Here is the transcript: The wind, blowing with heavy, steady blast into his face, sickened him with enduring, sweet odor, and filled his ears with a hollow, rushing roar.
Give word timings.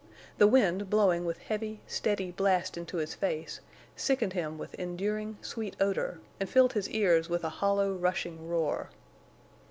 The 0.39 0.47
wind, 0.47 0.89
blowing 0.89 1.25
with 1.25 1.37
heavy, 1.37 1.81
steady 1.85 2.31
blast 2.31 2.75
into 2.75 2.97
his 2.97 3.13
face, 3.13 3.59
sickened 3.95 4.33
him 4.33 4.57
with 4.57 4.73
enduring, 4.79 5.37
sweet 5.43 5.75
odor, 5.79 6.19
and 6.39 6.49
filled 6.49 6.73
his 6.73 6.89
ears 6.89 7.29
with 7.29 7.43
a 7.43 7.49
hollow, 7.61 7.93
rushing 7.93 8.49
roar. 8.49 8.89